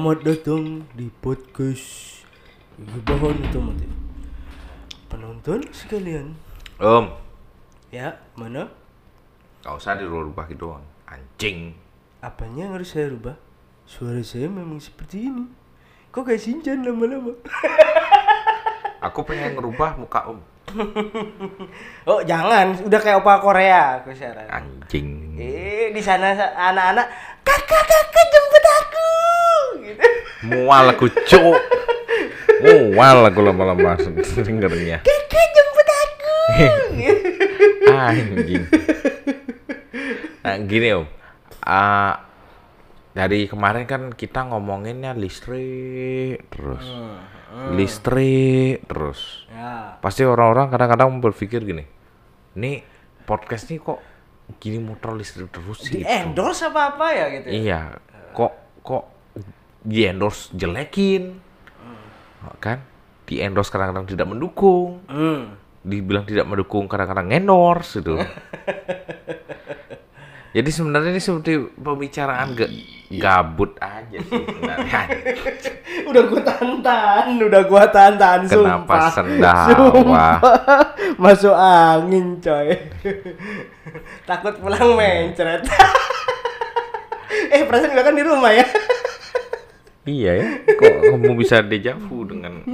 [0.00, 0.64] Selamat datang
[0.96, 1.84] di podcast
[2.80, 3.92] Rebahan Otomotif
[5.12, 6.32] Penonton sekalian
[6.80, 7.12] Om,
[7.92, 8.72] Ya, mana?
[9.60, 10.80] gak usah dirubah gitu doang.
[11.04, 11.76] Anjing.
[12.24, 13.36] Apanya yang harus saya rubah?
[13.84, 15.44] Suara saya memang seperti ini
[16.08, 17.36] Kok kayak Shinchan lama-lama?
[19.04, 20.40] Aku pengen ngerubah muka Om.
[22.08, 25.36] Oh jangan, udah kayak opa Korea aku saran Anjing.
[25.36, 27.04] Eh, di sana sa- anak-anak
[27.44, 29.04] Kakak, kakak jemput aku
[29.78, 30.02] gitu.
[30.50, 31.58] Mual aku cuk.
[32.60, 35.00] Mual aku lama-lama dengernya.
[35.00, 36.34] Kakak jemput aku
[37.90, 38.64] Anjing.
[40.40, 41.06] Nah, gini Om.
[41.60, 42.24] Ah,
[43.12, 46.86] dari kemarin kan kita ngomonginnya listrik terus.
[47.76, 49.44] Listrik terus.
[49.52, 51.84] Ya Pasti orang-orang kadang-kadang berpikir gini.
[52.56, 52.82] Ini
[53.28, 54.00] podcast nih kok
[54.58, 55.92] gini motor listrik terus Di sih.
[56.02, 56.08] gitu.
[56.08, 57.52] endorse apa-apa ya gitu ya?
[57.54, 57.80] Iya,
[58.34, 59.04] kok kok
[59.80, 61.40] di endorse jelekin,
[62.56, 62.84] kan?
[63.24, 65.56] Di endorse kadang-kadang tidak mendukung, Hmm.
[65.80, 68.20] dibilang tidak mendukung kadang-kadang endorse gitu.
[70.50, 72.74] Jadi sebenarnya ini seperti pembicaraan ga-
[73.12, 75.00] gabut aja sih sebenarnya.
[76.10, 79.04] udah gua tantan, udah gua tantan Kenapa sumpah.
[79.14, 79.70] sendawa?
[79.70, 80.34] Sumpah.
[81.22, 82.74] Masuk angin, coy.
[84.26, 85.62] Takut pulang mencret.
[87.48, 88.66] eh, perasaan gua kan di rumah ya.
[90.08, 92.64] Iya ya, kok kamu bisa dejavu dengan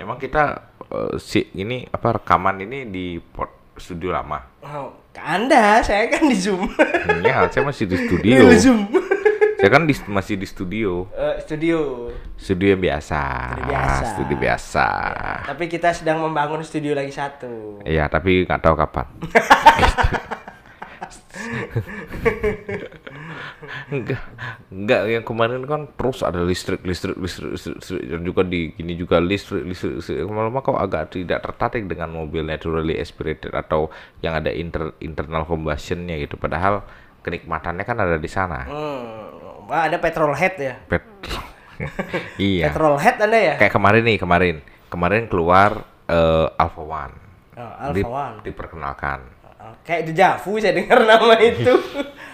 [0.00, 4.40] Emang kita eh, si ini apa rekaman ini di pot studio lama.
[4.64, 6.68] Oh, Anda, saya kan di Zoom.
[7.24, 8.48] Iya, saya masih di studio.
[8.48, 8.80] di Zoom.
[9.60, 11.04] Saya kan di, masih di studio.
[11.12, 12.08] Eh, studio.
[12.40, 13.20] Studio yang biasa.
[13.52, 14.04] Studio biasa.
[14.16, 14.86] Studio biasa.
[15.52, 17.84] Tapi kita sedang membangun studio lagi satu.
[17.84, 19.06] Iya, tapi nggak tahu kapan.
[23.90, 24.22] enggak,
[24.70, 28.02] enggak yang kemarin kan terus ada listrik, listrik, listrik, listrik, listrik.
[28.06, 30.22] dan juga di gini juga listrik, listrik, listrik.
[30.22, 33.90] Lama-lama kok agak tidak tertarik dengan mobil naturally aspirated atau
[34.22, 36.38] yang ada inter, internal combustionnya gitu.
[36.38, 36.86] Padahal
[37.26, 38.64] kenikmatannya kan ada di sana.
[38.64, 39.68] Hmm.
[39.70, 40.74] Wah, ada petrol head ya.
[40.86, 41.44] Petrol.
[42.50, 42.70] iya.
[42.70, 43.54] Petrol head Anda ya?
[43.58, 44.56] Kayak kemarin nih, kemarin.
[44.90, 47.14] Kemarin keluar eh, Alpha One.
[47.54, 48.36] Oh, Alpha Di- One.
[48.42, 49.20] Diperkenalkan.
[49.86, 51.74] Kayak dejavu saya dengar nama itu.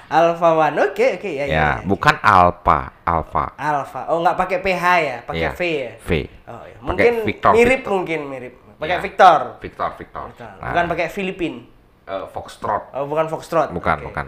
[0.06, 0.76] Alpha One.
[0.86, 1.44] Oke, oke ya, ya.
[1.44, 1.68] Ya, ya.
[1.82, 3.44] bukan Alpha, Alpha.
[3.58, 4.00] Alpha.
[4.06, 5.92] Oh, nggak pakai PH ya, pakai Iya, V ya.
[5.98, 6.10] V.
[6.46, 6.62] Oh.
[6.62, 7.90] Pakai Mungkin Victor, mirip Victor.
[7.90, 8.54] mungkin mirip.
[8.76, 9.02] Pakai Ya.
[9.02, 9.38] Victor.
[9.58, 10.24] Victor, Victor.
[10.30, 10.50] Victor.
[10.56, 11.54] Nah, Bukan pakai Filipin.
[12.06, 12.94] eh, Foxtrot.
[12.94, 13.74] Oh, bukan Foxtrot.
[13.74, 14.06] Bukan, Oke.
[14.06, 14.26] bukan.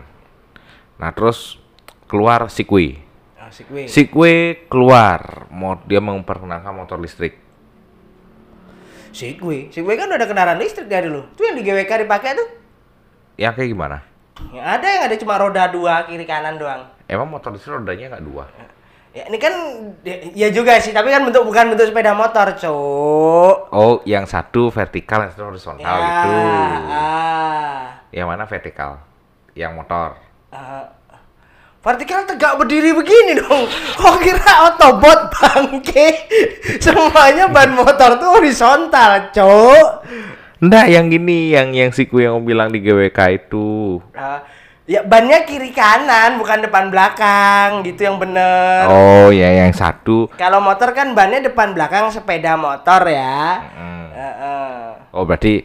[0.99, 1.63] Nah, terus
[2.07, 2.99] keluar Sigway.
[3.39, 3.87] Oh, Segway.
[3.87, 7.39] Sigway keluar, mau dia memperkenalkan motor listrik.
[9.09, 9.71] Segway.
[9.71, 11.23] Segway kan udah kendaraan listrik dari dulu.
[11.33, 12.49] Itu yang di GWK dipakai tuh.
[13.37, 13.99] Yang kayak gimana?
[14.55, 16.87] Yang ada yang ada cuma roda dua kiri kanan doang.
[17.11, 18.45] Emang motor listrik rodanya nggak dua?
[19.17, 19.55] Ya, ini kan
[20.37, 23.57] ya juga sih, tapi kan bentuk bukan bentuk sepeda motor, Cuk.
[23.73, 26.31] Oh, yang satu vertikal, yang satu horizontal gitu.
[26.93, 27.99] ah.
[28.15, 29.03] Yang mana vertikal?
[29.57, 30.09] Yang motor.
[30.55, 30.93] Ah.
[31.79, 33.65] vertikal tegak berdiri begini dong.
[33.97, 36.29] Kok kira Autobot bangke?
[36.85, 39.89] Semuanya ban motor tuh horizontal, Cuk.
[40.59, 44.03] Enggak, yang gini, yang yang Sigway yang bilang di GWK itu.
[44.11, 44.43] Ah,
[44.91, 48.91] ya bannya kiri kanan, bukan depan belakang, gitu yang bener.
[48.91, 50.27] Oh, ya yang satu.
[50.35, 53.71] Kalau motor kan bannya depan belakang sepeda motor ya.
[53.71, 54.07] Hmm.
[54.11, 54.75] Heeh.
[55.15, 55.63] Oh, berarti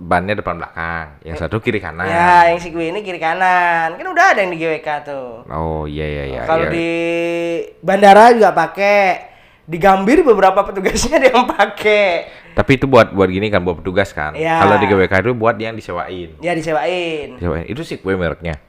[0.00, 1.20] bannya depan belakang.
[1.28, 2.08] Yang satu kiri kanan.
[2.08, 4.00] Ya, yang Segway ini kiri kanan.
[4.00, 5.44] Kan udah ada yang di GWK tuh.
[5.52, 6.42] Oh, iya iya iya.
[6.48, 6.72] Kalau iya.
[6.72, 6.90] di
[7.84, 9.31] bandara juga pakai.
[9.62, 12.30] Di Gambir beberapa petugasnya ada yang pakai.
[12.52, 14.36] Tapi itu buat buat gini kan, buat petugas kan.
[14.36, 14.60] Iya.
[14.60, 16.36] Kalau di GWK itu buat yang disewain.
[16.42, 17.38] Ya disewain.
[17.40, 17.64] Disewain.
[17.70, 18.60] Itu Sigway mereknya.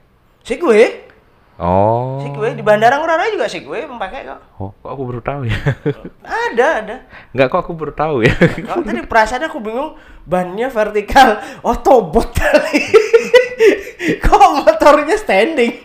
[0.44, 1.13] Segway?
[1.62, 2.18] Oh.
[2.26, 4.40] Segway di bandara Ngurah Rai juga Segway memakai kok.
[4.58, 5.58] Oh, kok aku baru tahu ya?
[6.50, 6.96] Ada, ada.
[7.30, 8.34] Enggak kok aku baru tahu ya.
[8.68, 9.94] Kalau tadi perasaan aku bingung
[10.26, 12.82] bannya vertikal, Autobot kali.
[14.20, 15.80] Kok motornya standing?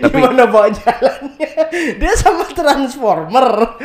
[0.00, 1.50] Tapi- Gimana bawa jalannya?
[2.00, 3.76] Dia sama transformer.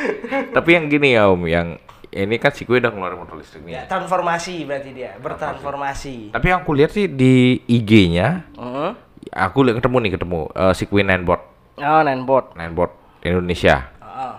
[0.55, 1.75] Tapi yang gini ya Om, yang
[2.07, 3.75] ini kan Sigway udah ngeluarin motor listrik nih.
[3.75, 6.31] Ya, transformasi berarti dia, bertransformasi.
[6.31, 8.91] Tapi yang aku lihat sih di IG-nya, Heeh.
[9.31, 11.41] Aku lihat ketemu nih ketemu eh, Sigway Ninebot,
[11.75, 12.55] Oh, Ninebot.
[12.55, 12.91] Ninebot
[13.25, 13.89] Indonesia.
[13.99, 14.33] Heeh.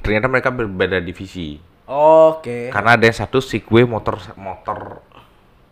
[0.00, 1.58] Ternyata mereka berbeda divisi.
[1.86, 2.70] Oke.
[2.70, 5.02] Karena ada yang satu Sigway motor motor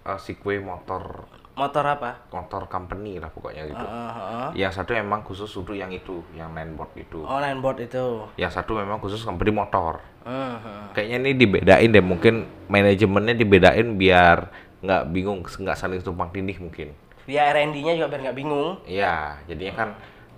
[0.04, 2.24] eh, Sigway motor Motor apa?
[2.32, 3.84] motor company lah pokoknya gitu.
[3.84, 4.48] Heeh, heeh.
[4.64, 7.20] Yang satu emang khusus untuk yang itu, yang Ninebot itu.
[7.20, 8.24] Oh, Ninebot itu.
[8.40, 10.00] Yang satu memang khusus company motor.
[10.24, 10.56] Heeh.
[10.96, 14.48] Kayaknya ini dibedain deh, mungkin manajemennya dibedain biar
[14.80, 16.96] nggak bingung, nggak saling tumpang tindih mungkin.
[17.28, 18.80] Biar R&D-nya juga biar nggak bingung.
[18.84, 19.88] Iya, jadinya kan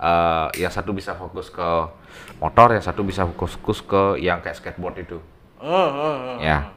[0.03, 1.69] eh, yang satu bisa fokus ke
[2.43, 5.19] motor, yang satu bisa fokus ke yang kayak skateboard itu.
[5.63, 6.37] Hmm, hmm, hmm.
[6.43, 6.75] Ya.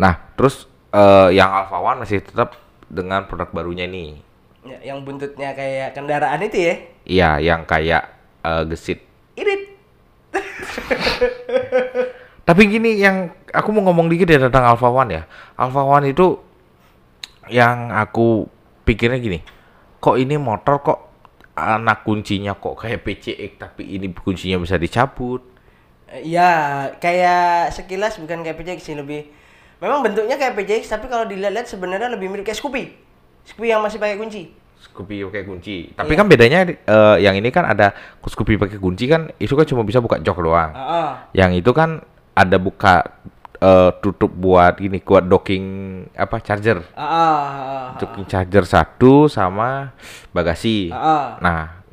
[0.00, 2.56] Nah, terus eh, yang Alpha One masih tetap
[2.88, 4.20] dengan produk barunya ini.
[4.64, 6.74] Ya, yang buntutnya kayak kendaraan itu ya.
[7.04, 8.04] Iya, yang kayak
[8.42, 9.04] eh, gesit.
[9.36, 9.62] Irit.
[12.48, 15.22] Tapi gini yang aku mau ngomong dikit ya tentang Alpha One ya.
[15.56, 16.36] Alpha One itu
[17.48, 18.48] yang aku
[18.84, 19.40] pikirnya gini.
[19.98, 20.98] Kok ini motor kok
[21.56, 25.42] anak kuncinya kok kayak PCX tapi ini kuncinya bisa dicabut.
[26.22, 29.26] Ya, kayak sekilas bukan kayak PCX sih lebih.
[29.82, 32.84] Memang bentuknya kayak PCX tapi kalau dilihat-lihat sebenarnya lebih mirip kayak Scoopy.
[33.48, 34.52] Scoopy yang masih pakai kunci.
[34.78, 35.76] Scoopy pakai kunci.
[35.96, 39.82] Tapi kan bedanya eh, yang ini kan ada Scoopy pakai kunci kan itu kan cuma
[39.82, 40.70] bisa buka jok doang.
[40.76, 41.10] Heeh.
[41.34, 42.04] Yang itu kan
[42.34, 43.14] ada buka
[43.64, 45.64] eh, tutup buat ini kuat docking
[46.12, 46.84] apa charger.
[46.92, 47.96] Heeh.
[47.96, 49.96] Docking charger satu sama
[50.36, 50.92] bagasi.
[50.92, 51.24] Heeh.
[51.40, 51.84] Nah,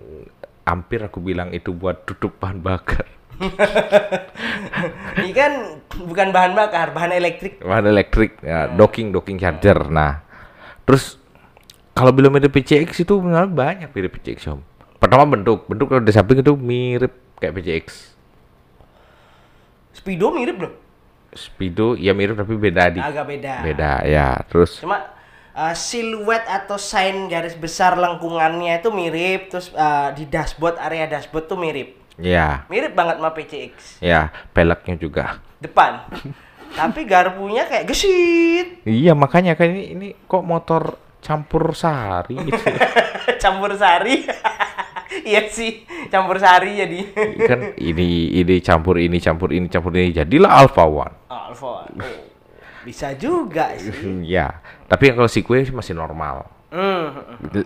[0.67, 3.07] hampir aku bilang itu buat tutup bahan bakar.
[5.17, 7.57] Ini kan bukan bahan bakar, bahan elektrik.
[7.61, 9.89] Bahan elektrik, ya, docking docking charger.
[9.89, 10.21] Nah,
[10.85, 11.17] terus
[11.97, 14.61] kalau belum mirip PCX itu benar banyak mirip PCX om.
[15.01, 17.85] Pertama bentuk, bentuk kalau di samping itu mirip kayak PCX.
[19.97, 20.73] Speedo mirip loh.
[21.31, 23.53] Speedo ya mirip tapi beda di Agak beda.
[23.63, 24.35] beda ya.
[24.45, 24.99] Terus Cuma
[25.51, 31.47] uh, siluet atau sign garis besar lengkungannya itu mirip, terus uh, di dashboard area dashboard
[31.47, 31.97] tuh mirip.
[32.15, 35.25] ya Mirip banget sama PCX ya peleknya juga.
[35.57, 36.05] depan.
[36.77, 38.83] Tapi garpunya kayak gesit.
[38.83, 42.55] Iya makanya kan ini ini kok motor campur sari gitu.
[43.43, 44.23] campur sari.
[45.29, 46.99] iya sih, campur sari jadi.
[47.43, 51.15] kan ini ini campur ini campur ini campur ini jadilah Alpha One.
[51.27, 51.67] Alfa.
[51.67, 52.17] Oh,
[52.81, 53.91] bisa juga sih.
[54.35, 56.47] ya, tapi kalau Sequoia sih masih normal.
[56.71, 57.11] Hmm.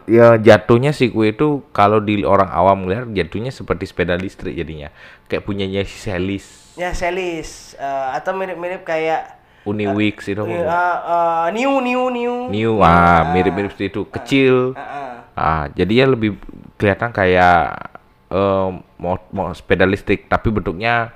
[0.10, 4.90] Ya jatuhnya Sequoia itu kalau di orang awam melihat jatuhnya seperti sepeda listrik jadinya.
[5.30, 10.42] Kayak punyanya si Celis, Ya selis Eh, atau mirip-mirip kayak Uniwix itu.
[10.46, 12.36] eh, eh, new new new.
[12.54, 14.56] New, ah, mirip-mirip seperti itu, kecil.
[14.78, 15.05] Ah,
[15.36, 15.44] ah.
[15.44, 16.40] Ah, jadinya lebih
[16.80, 17.92] kelihatan kayak
[18.32, 21.12] eh, mau, mau sepeda listrik tapi bentuknya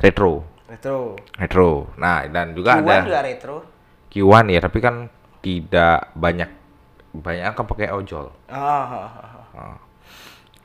[0.00, 0.44] retro.
[0.66, 1.16] Retro.
[1.38, 1.94] Retro.
[1.96, 3.56] Nah, dan juga Q1 ada juga retro.
[4.10, 4.94] Q1 ya, tapi kan
[5.40, 6.50] tidak banyak
[7.16, 8.34] banyak kan pakai ojol.
[8.50, 9.08] Ah,
[9.54, 9.76] ah.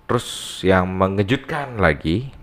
[0.10, 2.34] Terus yang mengejutkan lagi,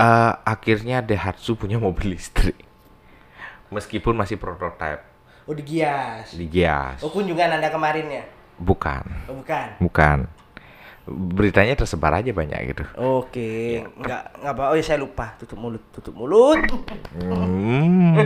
[0.00, 2.56] eh, akhirnya Daihatsu punya mobil listrik,
[3.68, 5.09] meskipun masih prototype
[5.44, 6.32] Oh di Gias.
[6.32, 7.00] di Gias.
[7.00, 8.24] Oh kunjungan anda kemarin ya?
[8.56, 9.66] Bukan, Oh bukan.
[9.80, 10.18] bukan.
[11.10, 12.84] Beritanya tersebar aja banyak gitu.
[12.94, 14.62] Oke, nggak nggak apa.
[14.68, 15.32] Oh ya saya lupa.
[15.36, 16.60] Tutup mulut, tutup mulut.
[17.16, 18.14] Hmm.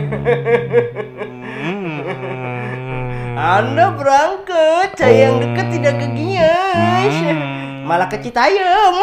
[3.35, 7.13] Anda berangkat, saya yang dekat tidak ke Gias,
[7.83, 8.93] malah ke Citayam.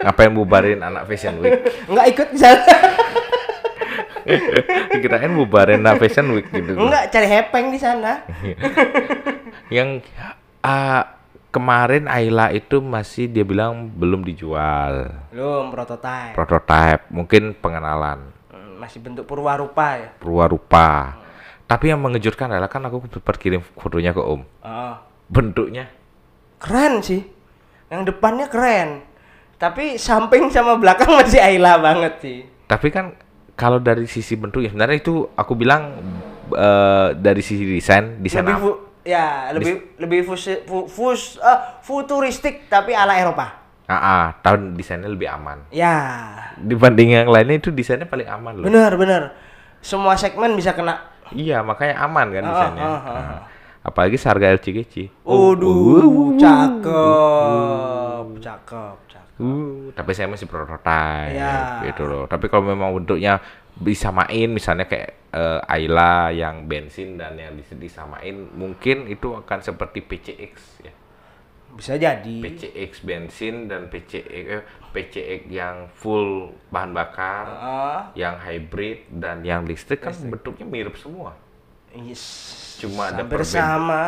[0.00, 1.60] Ngapain bubarin anak Fashion Week?
[1.92, 2.62] Nggak ikut di sana.
[5.02, 6.78] Kirain bubarin anak Fashion Week gitu.
[6.78, 8.22] Nggak cari hepeng di sana.
[9.74, 10.06] Yang
[10.62, 11.18] ah,
[11.52, 15.12] kemarin Ayla itu masih dia bilang belum dijual.
[15.34, 16.34] Belum prototype.
[16.34, 18.32] Prototype, mungkin pengenalan.
[18.50, 20.08] Hmm, Masih bentuk purwarupa ya.
[20.16, 21.18] Purwarupa.
[21.68, 24.42] Tapi yang mengejutkan adalah kan aku perkirim fotonya ke Om.
[24.60, 24.96] Oh.
[25.32, 25.88] Bentuknya
[26.62, 27.26] Keren sih.
[27.90, 29.02] Yang depannya keren.
[29.58, 32.38] Tapi samping sama belakang masih Ayla banget sih.
[32.70, 33.18] Tapi kan
[33.54, 35.92] kalau dari sisi bentuk ya sebenarnya itu aku bilang
[36.50, 42.66] eh, dari sisi desain desain lebih fu- ya lebih lebih fus, fu- fus- eh, futuristik
[42.66, 43.60] tapi ala Eropa.
[43.84, 45.68] Ah, ah, tahun desainnya lebih aman.
[45.68, 45.98] Ya,
[46.56, 48.64] Dibanding yang lainnya itu desainnya paling aman loh.
[48.64, 49.22] bener bener.
[49.82, 51.02] Semua segmen bisa kena.
[51.28, 52.82] Iya, makanya aman kan Ah, desainnya.
[52.82, 53.16] ah, ah, ah.
[53.18, 53.40] Nah,
[53.82, 55.10] apalagi seharga LCGC.
[55.26, 56.86] Waduh, cakep,
[57.42, 58.96] cakep, cakep.
[59.40, 61.80] Uh, tapi saya masih prototype Ya.
[61.88, 62.24] gitu loh.
[62.28, 63.40] Tapi kalau memang bentuknya
[63.72, 70.04] disamain misalnya kayak eh, Ayla yang bensin dan yang dis- disamain mungkin itu akan seperti
[70.04, 70.92] PCX ya.
[71.72, 72.36] Bisa jadi.
[72.44, 74.62] PCX bensin dan PCX eh,
[74.92, 81.32] PCX yang full bahan bakar, Ah, yang hybrid dan yang listrik kan bentuknya mirip semua.
[81.96, 82.22] Yes.
[82.82, 83.78] Cuma ada Hampir perbedaan.
[83.78, 84.02] sama.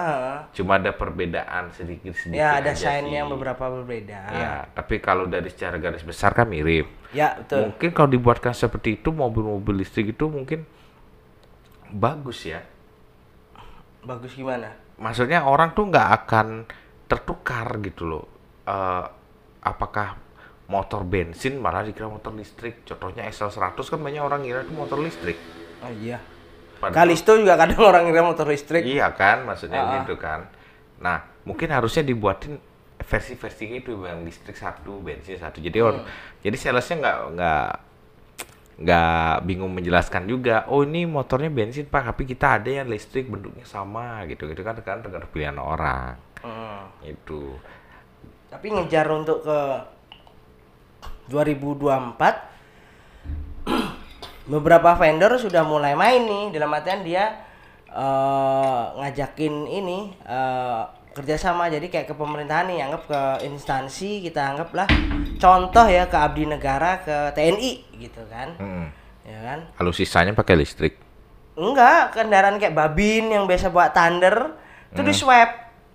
[0.51, 2.43] Cuma ada perbedaan sedikit-sedikit.
[2.43, 4.21] Ya, ada sign yang beberapa berbeda.
[4.35, 6.91] Ya, tapi kalau dari secara garis besar kan mirip.
[7.15, 7.71] Ya, betul.
[7.71, 10.67] Mungkin kalau dibuatkan seperti itu mobil-mobil listrik itu mungkin
[11.95, 12.67] bagus ya.
[14.03, 14.75] Bagus gimana?
[14.99, 16.67] Maksudnya orang tuh nggak akan
[17.07, 18.27] tertukar gitu loh.
[18.67, 19.07] Eh,
[19.63, 20.19] apakah
[20.67, 22.83] motor bensin malah dikira motor listrik?
[22.83, 25.39] Contohnya SL100 kan banyak orang kira itu motor listrik.
[25.79, 26.19] Oh iya.
[26.85, 28.83] Padahal- Kalisto juga kadang orang kira motor listrik.
[28.83, 29.91] Iya kan, maksudnya Ah.
[29.99, 30.45] gitu kan.
[30.99, 32.61] Nah, mungkin harusnya dibuatin
[32.97, 35.59] versi-versi itu yang listrik satu, bensin satu.
[35.59, 36.05] Jadi or-
[36.41, 37.69] jadi salesnya nggak nggak
[38.77, 40.67] nggak bingung menjelaskan juga.
[40.67, 44.75] Oh ini motornya bensin pak, tapi kita ada yang listrik bentuknya sama gitu gitu kan
[44.77, 46.91] kan tergantung pilihan orang Hmm.
[47.01, 47.55] itu.
[48.49, 49.59] Tapi ngejar untuk ke
[51.27, 52.54] 2024
[54.45, 57.45] beberapa vendor sudah mulai main nih dalam artian dia
[57.89, 60.83] eh, ngajakin ini eh,
[61.15, 64.91] kerjasama jadi kayak ke pemerintahan nih anggap ke instansi kita anggaplah
[65.37, 68.87] contoh ya ke abdi negara ke TNI gitu kan Mm-mm.
[69.23, 70.95] ya kan Kalau sisanya pakai listrik.
[71.55, 74.59] enggak kendaraan kayak babin yang biasa buat thunder
[74.91, 75.51] itu di swab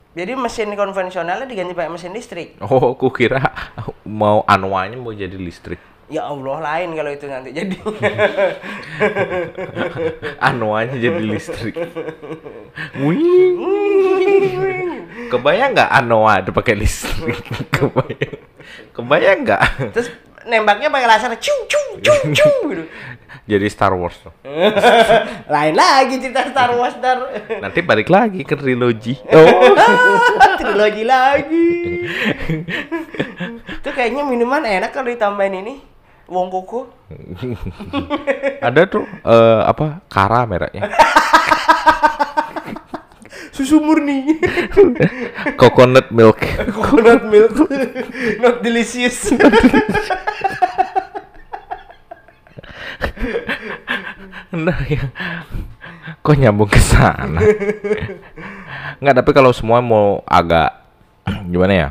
[0.09, 3.43] jadi mesin konvensionalnya diganti pakai mesin listrik Oh, aku kira
[4.01, 5.77] mau anuanya mau jadi listrik.
[6.09, 7.77] Ya Allah lain kalau itu nanti jadi.
[10.49, 11.77] Anuanya jadi listrik.
[12.97, 13.53] Wih.
[15.29, 17.37] Kebayang nggak Anoa itu pakai listrik?
[17.69, 18.41] Kebayang.
[18.97, 19.61] Kebayang nggak?
[19.93, 20.09] Terus
[20.49, 22.83] nembaknya pakai laser ciu ciu ciu ciu gitu.
[23.49, 24.17] Jadi Star Wars.
[25.53, 27.17] lain lagi cerita Star Wars dar.
[27.61, 29.17] Nanti balik lagi ke trilogi.
[29.29, 29.73] Oh.
[30.59, 32.05] Trilogi lagi.
[33.81, 35.88] Itu kayaknya minuman enak kalau ditambahin ini.
[36.29, 36.93] Wong koko.
[38.67, 40.05] Ada tuh eh, apa?
[40.05, 40.85] Kara mereknya.
[43.57, 44.39] Susu murni.
[45.59, 46.37] Coconut milk.
[46.69, 47.57] Coconut milk.
[48.39, 49.33] Not delicious.
[54.53, 55.11] Nah, ya.
[56.23, 57.41] Kok nyambung ke sana?
[59.01, 60.77] Enggak, tapi kalau semua mau agak
[61.51, 61.89] gimana ya?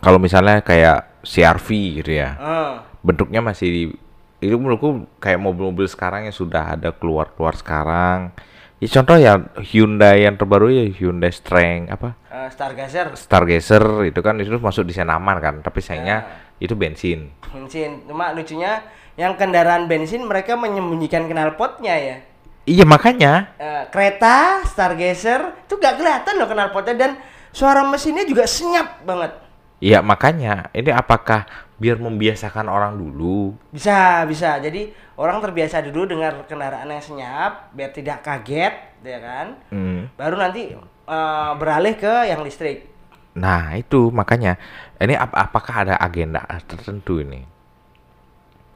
[0.00, 1.68] Kalau misalnya kayak CRV
[2.00, 2.40] gitu ya.
[2.40, 3.96] Ah, Bentuknya masih di-
[4.40, 8.32] itu menurutku kayak mobil-mobil sekarang yang sudah ada keluar-keluar sekarang.
[8.80, 12.08] Ya contoh ya Hyundai yang terbaru ya Hyundai Strength apa?
[12.32, 16.24] eh, Stargazer Stargazer itu kan itu masuk di Senaman kan, tapi sayangnya
[16.56, 17.28] itu bensin.
[17.52, 18.00] bensin.
[18.08, 18.80] Cuma lucunya
[19.20, 22.16] yang kendaraan bensin mereka menyembunyikan knalpotnya ya.
[22.64, 27.10] Iya makanya Eh, kereta Stargazer itu gak kelihatan loh knalpotnya dan
[27.52, 29.36] suara mesinnya juga senyap banget.
[29.80, 31.44] Iya makanya ini apakah
[31.80, 33.56] biar membiasakan orang dulu?
[33.72, 34.60] Bisa, bisa.
[34.60, 39.56] Jadi orang terbiasa dulu dengar kendaraan yang senyap biar tidak kaget, ya kan?
[39.72, 40.12] Hmm.
[40.14, 42.84] Baru nanti eh, beralih ke yang listrik.
[43.32, 44.60] Nah itu makanya
[45.00, 47.48] ini ap- apakah ada agenda tertentu ini?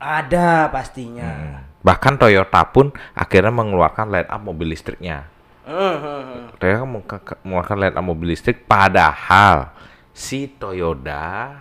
[0.01, 1.29] Ada pastinya.
[1.29, 1.61] Hmm.
[1.85, 5.29] Bahkan Toyota pun akhirnya mengeluarkan line up mobil listriknya.
[5.69, 6.45] Hmm, hmm, hmm.
[6.57, 6.85] Toyota
[7.45, 9.69] mengeluarkan line up mobil listrik padahal
[10.17, 11.53] si Toyota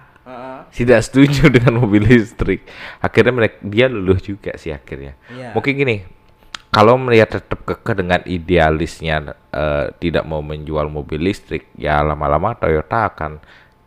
[0.71, 2.63] Tidak setuju dengan mobil listrik.
[3.03, 5.19] Akhirnya mereka dia luluh juga sih akhirnya.
[5.27, 5.51] Iya.
[5.51, 5.95] Mungkin gini,
[6.73, 13.13] kalau melihat tetap kekeh dengan idealisnya eh, tidak mau menjual mobil listrik, ya lama-lama Toyota
[13.13, 13.43] akan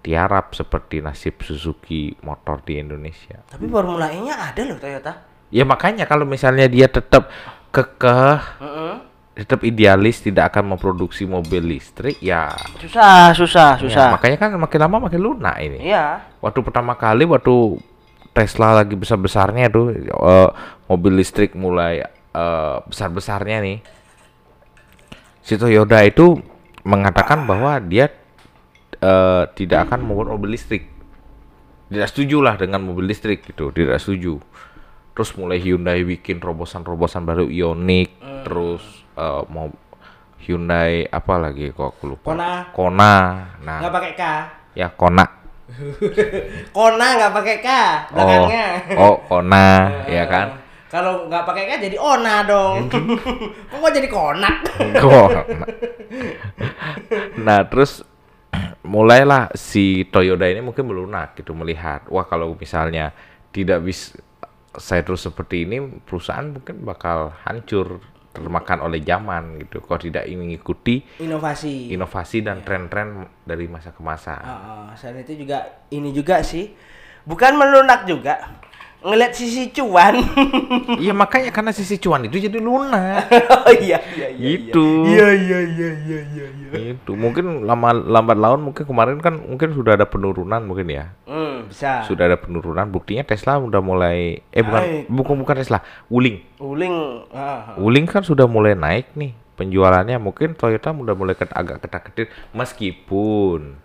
[0.07, 3.43] tiarap seperti nasib Suzuki motor di Indonesia.
[3.51, 5.27] Tapi Formula E-nya ada loh Toyota.
[5.51, 7.27] Ya makanya kalau misalnya dia tetap
[7.75, 8.95] kekeh, Heeh.
[9.37, 14.09] Tetap idealis tidak akan memproduksi mobil listrik, ya, Susah, susah, ya, susah.
[14.17, 15.93] makanya kan makin lama makin lunak ini.
[15.93, 16.25] Iya.
[16.41, 17.77] Waktu pertama kali waktu
[18.33, 20.51] Tesla lagi besar-besarnya tuh eh,
[20.89, 22.01] mobil listrik mulai
[22.33, 23.79] eh, besar-besarnya nih.
[25.45, 26.41] Si Toyota itu
[26.89, 28.09] mengatakan bahwa dia
[28.97, 30.89] eh, tidak akan membuat mobil listrik.
[31.93, 34.41] Tidak setuju lah dengan mobil listrik gitu, tidak setuju.
[35.13, 38.11] Terus mulai Hyundai bikin terobosan-terobosan baru Ioniq,
[38.45, 39.67] terus eh, mau
[40.47, 42.31] Hyundai apa lagi kok aku lupa.
[42.31, 42.53] Kona.
[42.71, 43.15] Kona.
[43.67, 44.23] Nah, Nggak pakai K.
[44.79, 45.25] ya Kona.
[46.77, 47.69] Kona nggak pakai K
[48.15, 48.67] belakangnya.
[48.95, 49.67] Oh, oh Kona,
[50.17, 50.63] ya kan?
[50.87, 52.87] Kalau nggak pakai K jadi Ona dong.
[53.73, 54.57] Kok nggak jadi konak?
[55.03, 55.43] Kona.
[57.43, 58.07] Nah, terus
[58.87, 63.11] mulailah si Toyota ini mungkin melunak gitu melihat, wah kalau misalnya
[63.51, 64.15] tidak bisa
[64.77, 67.99] saya terus seperti ini, perusahaan mungkin bakal hancur
[68.37, 69.81] termakan oleh zaman gitu.
[69.81, 71.89] Kalau tidak mengikuti Inovasi.
[71.97, 74.37] inovasi dan tren-tren dari masa ke masa.
[74.37, 76.77] Ah, ah, selain itu juga ini juga sih.
[77.25, 78.61] Bukan melunak juga.
[79.01, 80.17] Ngeliat sisi cuan.
[80.97, 83.29] Iya makanya karena sisi cuan itu jadi lunak.
[83.67, 84.47] oh iya iya iya.
[84.57, 84.87] Gitu.
[85.05, 86.69] Iya iya iya iya iya iya.
[86.95, 91.13] Itu mungkin lama lambat laun mungkin kemarin kan mungkin sudah ada penurunan mungkin ya.
[91.25, 92.03] Hmm, bisa.
[92.03, 95.05] Sudah ada penurunan buktinya Tesla udah mulai eh bukan Naik.
[95.07, 96.41] bukan bukan Tesla, Wuling.
[96.57, 96.97] Uling.
[97.31, 97.77] ah.
[97.77, 103.81] Wuling kan sudah mulai naik nih penjualannya mungkin Toyota udah mulai ket, agak ketak-ketir meskipun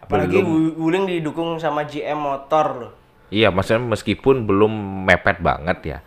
[0.00, 2.92] Apalagi belum- Wu- Wuling didukung sama GM motor loh.
[3.32, 4.72] Iya maksudnya meskipun belum
[5.08, 5.98] mepet banget ya.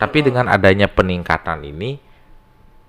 [0.00, 2.00] Tapi dengan adanya peningkatan ini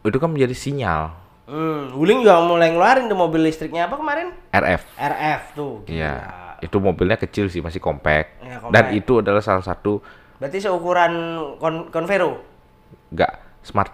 [0.02, 1.22] itu kan menjadi sinyal
[1.52, 4.32] Hmm, Wuling juga mulai ngeluarin tuh mobil listriknya apa kemarin?
[4.56, 4.88] RF.
[4.96, 5.84] RF tuh.
[5.84, 6.32] Iya.
[6.64, 8.40] Itu mobilnya kecil sih, masih compact.
[8.40, 10.00] Iya, Dan itu adalah salah satu
[10.40, 11.12] Berarti seukuran
[11.60, 12.40] kon Convero.
[13.12, 13.92] nggak smart,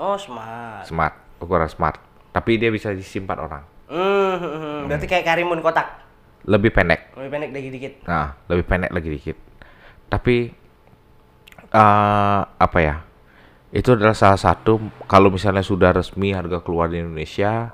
[0.00, 0.88] Oh, smart.
[0.88, 2.00] smart, ukuran smart.
[2.32, 3.62] Tapi dia bisa disimpan orang.
[3.84, 4.80] Hmm, hmm, hmm.
[4.88, 6.00] berarti kayak Karimun kotak.
[6.48, 7.12] Lebih pendek.
[7.16, 7.92] Lebih pendek lagi dikit.
[8.08, 9.36] Nah, lebih pendek lagi dikit.
[10.08, 10.36] Tapi
[11.70, 13.04] eh apa ya?
[13.70, 17.70] Itu adalah salah satu kalau misalnya sudah resmi harga keluar di Indonesia,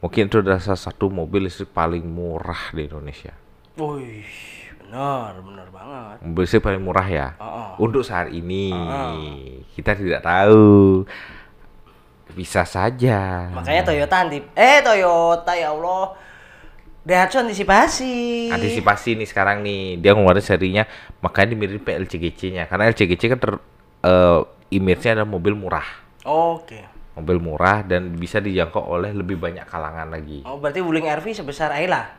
[0.00, 3.36] mungkin itu adalah salah satu mobil listrik paling murah di Indonesia.
[3.76, 4.24] Wih,
[4.80, 6.16] benar, benar banget.
[6.24, 7.28] Mobil listrik paling murah ya.
[7.36, 8.72] Oh, Untuk saat ini
[9.76, 11.04] kita tidak tahu.
[12.32, 13.48] Bisa saja.
[13.52, 16.16] Makanya Toyota anti eh Toyota ya Allah.
[17.06, 18.50] Daihatsu antisipasi.
[18.50, 20.82] Antisipasi nih sekarang nih dia ngeluarin serinya
[21.22, 23.52] makanya dimirip LCGC-nya karena LCGC kan ter
[24.02, 24.40] eh,
[24.74, 25.86] image-nya adalah mobil murah.
[26.26, 26.98] Oke.
[27.16, 30.44] mobil murah dan bisa dijangkau oleh lebih banyak kalangan lagi.
[30.44, 32.12] Oh, berarti Wuling RV sebesar Ayla.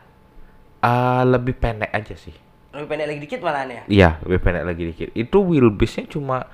[0.81, 2.33] Ah, lebih pendek aja sih.
[2.73, 3.83] Lebih pendek lagi dikit malahan ya.
[3.85, 5.09] Iya, lebih pendek lagi dikit.
[5.13, 6.49] Itu wheelbase-nya cuma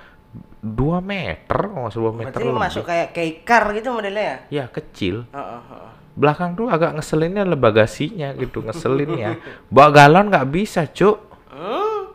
[0.60, 2.60] 2 meter, oh, 2 meter Berarti lebih.
[2.68, 4.38] masuk kayak kayak car gitu modelnya ya.
[4.52, 5.24] Ya, kecil.
[5.32, 5.92] Heeh, heeh.
[6.14, 9.42] Belakang tuh agak ngeselinnya adalah bagasinya gitu, ngeselinnya.
[9.74, 11.18] Bawa galon nggak bisa, Cuk.
[11.50, 12.14] Hmm.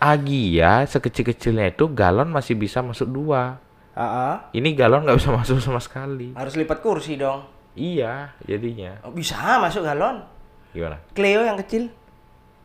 [0.00, 3.60] Agia sekecil-kecilnya itu galon masih bisa masuk dua.
[3.92, 4.34] Heeh.
[4.56, 6.32] Ini galon nggak bisa masuk sama sekali.
[6.32, 7.44] Harus lipat kursi dong.
[7.76, 8.96] Iya, jadinya.
[9.04, 10.24] Oh, bisa masuk galon.
[10.72, 10.96] Gimana?
[11.12, 11.92] Clio yang kecil.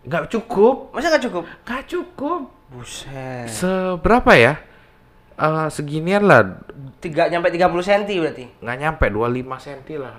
[0.07, 0.95] Nggak cukup.
[0.95, 1.43] Masa nggak cukup?
[1.67, 2.41] Nggak cukup.
[2.71, 3.51] Buset.
[3.51, 4.55] Seberapa ya?
[5.35, 6.63] Eh seginian lah,
[7.03, 8.45] Tiga nyampe 30 cm berarti.
[8.63, 10.15] nggak nyampe 25 cm lah.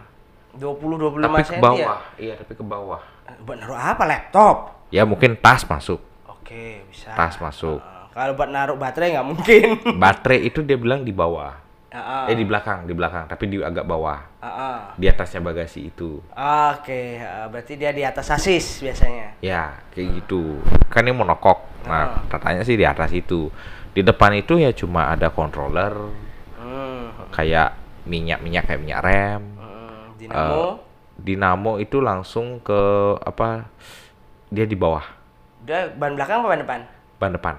[0.56, 3.00] 20 25 Tapi ke bawah, iya tapi ke bawah.
[3.22, 3.32] ya.
[3.40, 4.02] Buat naruh apa?
[4.04, 4.56] Laptop.
[4.88, 7.10] Ya mungkin tas masuk, Oke, bisa.
[7.12, 7.78] tas masuk.
[7.78, 8.04] Heeh.
[8.10, 9.68] kalau buat naruh baterai nggak mungkin.
[10.02, 11.52] Baterai itu dia bilang di bawah,
[11.90, 12.32] Heeh.
[12.32, 14.78] eh di belakang, di belakang, tapi di agak bawah, Heeh.
[14.96, 16.22] di atasnya bagasi itu.
[16.32, 19.36] Oke, heeh, berarti dia di atas sasis biasanya.
[19.40, 20.62] Ya kayak gitu.
[20.86, 21.84] Kan ini monokok.
[21.84, 23.52] Nah katanya sih di atas itu.
[23.90, 25.92] Di depan itu ya cuma ada controller,
[26.56, 27.10] Hmm.
[27.30, 29.42] kayak minyak-minyak kayak minyak rem.
[30.26, 30.32] Hmm.
[30.32, 30.64] Eh, Dinamo.
[31.16, 32.80] dinamo itu langsung ke
[33.18, 33.64] apa?
[34.48, 35.02] Dia di bawah,
[35.62, 36.80] Dia ban belakang apa ban depan?
[37.16, 37.56] ban depan,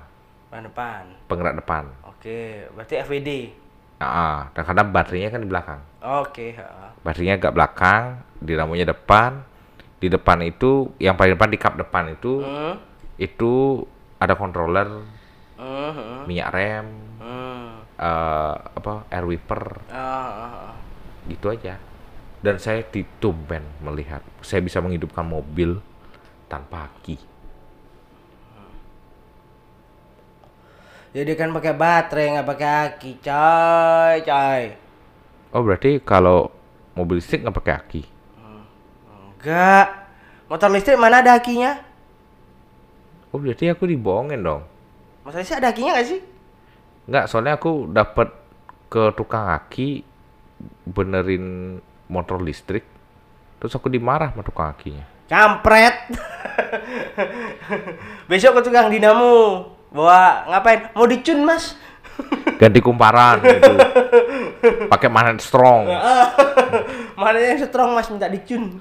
[0.47, 1.03] Ban depan.
[1.27, 1.83] penggerak depan.
[2.05, 3.29] Oke, berarti FWD.
[3.97, 5.81] Nah, dan karena baterainya kan di belakang.
[5.99, 6.89] Oke, heeh.
[7.01, 8.03] Baterainya agak belakang,
[8.39, 9.41] dinamonya depan.
[9.97, 12.77] Di depan itu, yang paling depan di kap depan itu, Hmm.
[13.17, 13.81] itu
[14.17, 14.85] ada controller,
[15.57, 16.29] hmm.
[16.29, 16.87] minyak rem,
[17.97, 20.75] eh, apa, air wiper, Ah, ah, ah.
[21.25, 21.81] gitu aja.
[22.37, 25.81] Dan saya ditumpen melihat, saya bisa menghidupkan mobil
[26.45, 27.17] tanpa aki.
[31.17, 34.63] Jadi kan pakai baterai nggak pakai aki, coy, coy.
[35.49, 36.53] Oh berarti kalau
[36.93, 38.01] mobil listrik nggak pakai aki?
[39.33, 39.87] Enggak.
[40.45, 41.81] Motor listrik mana ada akinya?
[43.33, 44.61] Oh berarti aku dibohongin dong?
[45.25, 46.21] Motor listrik ada akinya nggak sih?
[47.07, 48.29] Nggak, soalnya aku dapat
[48.91, 50.03] ke tukang aki
[50.85, 52.83] benerin motor listrik,
[53.59, 55.05] terus aku dimarah sama tukang akinya.
[55.27, 56.07] Kampret.
[58.31, 59.63] Besok ke tukang dinamo.
[59.91, 60.91] Bawa ngapain?
[60.95, 61.75] Mau dicun, Mas?
[62.59, 63.75] Ganti kumparan gitu.
[64.87, 65.87] Pakai magnet strong.
[67.19, 68.79] Mana yang strong, Mas, minta dicun.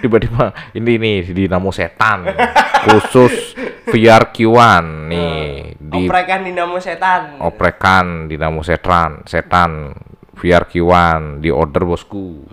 [0.00, 2.24] Tiba-tiba ini nih dinamo setan
[2.88, 3.52] khusus
[3.84, 5.36] VR Q1 nih
[5.76, 7.36] di Oprekan dinamo setan.
[7.44, 9.92] oprekan dinamo setan setan
[10.36, 12.44] VR Q1 di order bosku.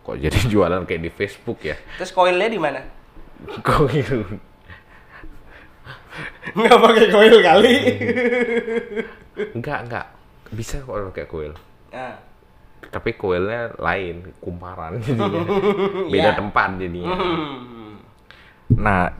[0.00, 1.76] Kok jadi jualan kayak di Facebook ya?
[1.96, 2.80] Terus koilnya di mana?
[3.60, 4.22] Kok gitu?
[6.54, 7.74] Nggak pakai koil kali.
[9.58, 10.06] Enggak, enggak.
[10.54, 11.54] Bisa kok pakai koil.
[11.90, 12.14] Nah,
[12.84, 15.42] Tapi koilnya lain, kumparan jadinya.
[16.12, 16.38] Beda Iya.
[16.38, 17.16] tempat jadinya.
[17.16, 17.92] hmm.
[18.78, 19.10] Nah,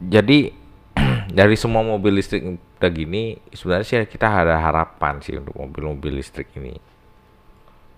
[0.00, 0.54] jadi
[1.38, 2.40] dari semua mobil listrik
[2.80, 6.80] udah gini, sebenarnya sih kita ada harapan sih untuk mobil-mobil listrik ini.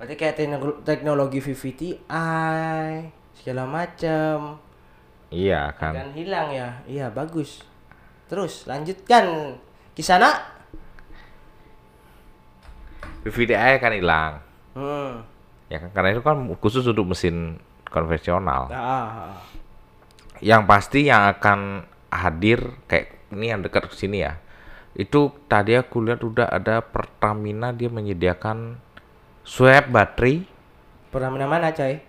[0.02, 1.94] Berarti kayak tekno- teknologi VVTi
[3.38, 4.58] segala macam
[5.30, 5.94] Iya kan?
[5.94, 6.82] kan hilang ya.
[6.90, 7.62] Iya, bagus.
[8.26, 9.54] Terus lanjutkan
[9.94, 10.42] kisana.
[13.22, 14.32] VVDI kan hilang.
[14.74, 15.22] Hmm.
[15.70, 18.74] Ya kan karena itu kan khusus untuk mesin konvensional.
[18.74, 19.38] Ah, ah, ah.
[20.42, 24.42] Yang pasti yang akan hadir kayak ini yang dekat sini ya.
[24.98, 28.82] Itu tadi aku lihat udah ada Pertamina dia menyediakan
[29.42, 30.46] swap baterai
[31.12, 32.00] Pernah mana mana, coy?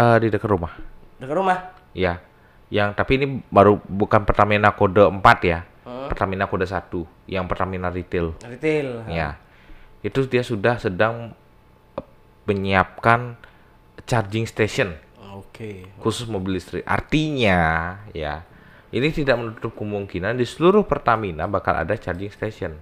[0.00, 0.72] eh, di dekat rumah.
[1.20, 1.58] Dekat rumah.
[1.92, 2.24] Ya.
[2.72, 5.60] Yang tapi ini baru bukan Pertamina kode 4 ya.
[5.84, 6.08] Hmm.
[6.08, 8.32] Pertamina kode 1 yang Pertamina retail.
[8.40, 9.04] Retail.
[9.12, 9.36] Ya.
[10.00, 11.36] Itu dia sudah sedang
[12.00, 12.06] eh,
[12.48, 13.36] menyiapkan
[14.08, 14.96] charging station
[15.36, 15.84] Oke.
[16.00, 16.80] khusus mobil listrik.
[16.88, 17.60] Artinya
[18.16, 18.40] ya,
[18.88, 22.80] ini tidak menutup kemungkinan di seluruh Pertamina bakal ada charging station.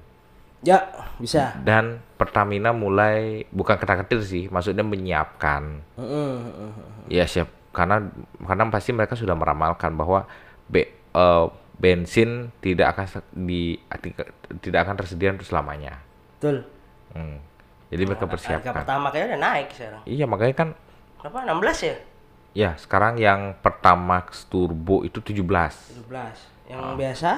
[0.58, 1.54] Ya, bisa.
[1.62, 5.86] Dan Pertamina mulai bukan kata-kata sih, maksudnya menyiapkan.
[5.94, 6.70] Heeh, heeh.
[7.08, 8.02] Ya siap, karena
[8.38, 10.26] karena pasti mereka sudah meramalkan bahwa
[10.66, 11.46] be- eh,
[11.78, 13.06] bensin tidak akan
[13.38, 13.78] di
[14.58, 16.02] tidak akan tersedia untuk selamanya.
[16.38, 16.66] Betul.
[17.14, 17.38] Hmm.
[17.88, 18.74] Jadi mereka Harga persiapkan.
[18.82, 20.02] pertama kayaknya udah naik sekarang.
[20.04, 20.68] Iya makanya kan
[21.18, 21.38] Berapa?
[21.46, 21.96] 16 ya?
[22.52, 26.36] ya sekarang yang Pertamax Turbo itu 17 17.
[26.66, 26.94] Yang Ah.
[26.98, 27.30] biasa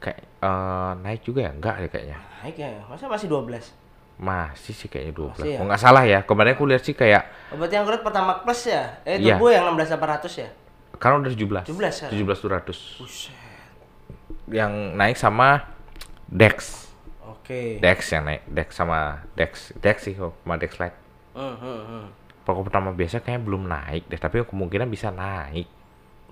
[0.00, 2.68] kayak eh, naik juga ya enggak ya kayaknya naik ya.
[2.84, 3.76] Masa masih 12?
[4.18, 5.56] masih sih kayaknya 12 Masih ya?
[5.56, 8.62] kalau nggak salah ya kemarin aku lihat sih kayak Oh, berarti yang kulit pertama plus
[8.64, 9.00] ya?
[9.02, 9.34] Eh, Iya.
[9.34, 10.48] turbo yang 16800 ya?
[10.94, 12.12] karena udah 17 17 sekarang?
[12.12, 13.32] 17 200 Buset.
[14.50, 15.64] yang naik sama
[16.26, 16.84] Dex
[17.22, 17.80] Oke.
[17.80, 18.98] Dex yang naik Dex sama
[19.32, 20.98] Dex Dex sih oh, sama Dex Lite
[21.30, 22.04] Hmm, hmm, hmm.
[22.42, 25.64] pokok pertama biasa kayaknya belum naik deh tapi kemungkinan bisa naik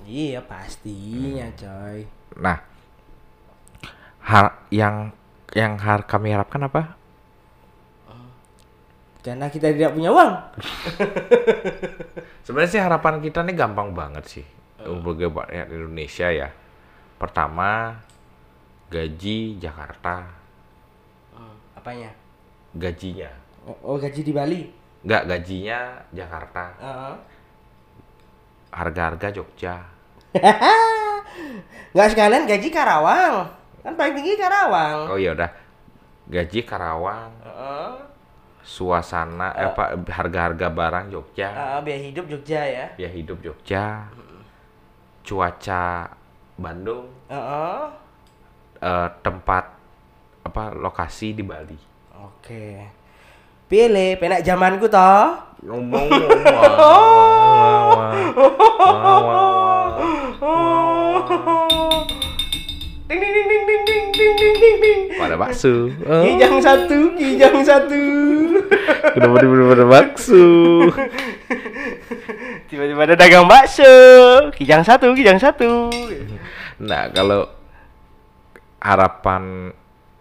[0.01, 1.57] Iya, pastinya, Hmm.
[1.57, 1.99] coy.
[2.37, 2.59] nah
[4.29, 5.09] har yang
[5.57, 7.01] yang har kami harapkan apa
[9.19, 10.31] Karena kita tidak punya uang.
[12.47, 14.47] Sebenarnya sih harapan kita nih gampang banget sih
[14.89, 16.49] untuk rakyat Indonesia ya.
[17.19, 17.99] Pertama
[18.89, 20.23] gaji Jakarta,
[21.77, 22.09] Apanya?
[22.73, 23.29] gajinya.
[23.69, 24.63] Oh, oh, gaji di Bali.
[25.05, 27.15] Enggak gajinya Jakarta, Heeh.
[28.73, 29.77] harga-harga Jogja.
[31.93, 33.58] Nggak sekalian gaji Karawang.
[33.89, 35.09] Kan paling tinggi Karawang.
[35.09, 35.49] Oh iya udah.
[36.29, 37.89] Gaji Karawang, Heeh.
[38.61, 42.85] suasana eh, apa harga-harga barang Jogja, Ah, biaya hidup Jogja ya.
[43.01, 44.05] biaya hidup Jogja.
[45.25, 46.05] Cuaca
[46.55, 47.81] Bandung, Heeh.
[48.79, 49.65] eh, tempat
[50.45, 51.81] apa lokasi di Bali.
[52.13, 52.85] Oke.
[53.65, 55.33] Pilih penak zamanku toh.
[55.65, 56.07] ngomong
[65.19, 65.91] pada bakso.
[65.99, 68.03] Kijang satu, kijang satu.
[69.19, 70.45] kenapa di pada bakso?
[72.71, 73.93] Tiba-tiba ada dagang bakso.
[74.55, 75.91] Kijang satu, kijang satu.
[76.79, 77.51] nah kalau
[78.79, 79.75] harapan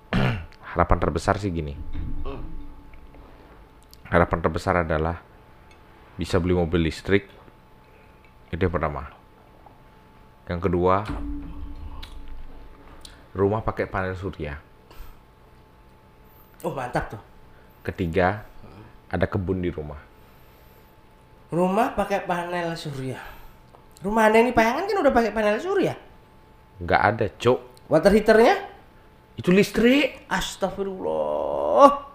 [0.73, 1.77] harapan terbesar sih gini.
[4.09, 5.21] Harapan terbesar adalah
[6.17, 7.29] bisa beli mobil listrik.
[8.49, 9.11] Itu yang pertama.
[10.47, 11.03] Yang kedua
[13.37, 14.66] rumah pakai panel surya
[16.65, 17.21] Oh mantap tuh.
[17.85, 18.43] ketiga
[19.07, 20.01] ada kebun di rumah
[21.47, 23.23] Rumah pakai panel surya.
[24.03, 25.95] Rumah anda ini payangan kan udah pakai panel surya.
[26.83, 28.55] nggak ada cok Water heaternya?
[29.37, 32.06] itu listrik Astagfirullah.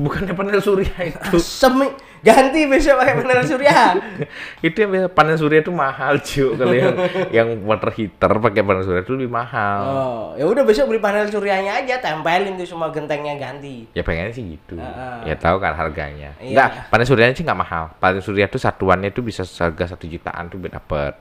[0.00, 1.76] Bukannya panel surya itu Asem.
[2.20, 3.96] Ganti besok pakai panel surya.
[4.66, 6.92] itu yang biasa panel surya itu mahal cuy kalau yang
[7.40, 11.24] yang water heater pakai panel surya itu lebih mahal Oh, ya udah besok beli panel
[11.26, 13.88] suryanya aja, tempelin tuh semua gentengnya ganti.
[13.90, 15.28] ya pengennya sih gitu Heeh.
[15.28, 16.52] ya tahu kan harganya Iya.
[16.52, 20.44] enggak panel suryanya sih nggak mahal panel surya itu satuannya itu bisa harga satu jutaan
[20.46, 21.16] tuh dapat